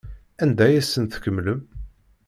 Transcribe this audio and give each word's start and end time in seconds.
Anda 0.43 0.63
ay 0.65 0.77
asen-tkemmlem? 0.81 1.61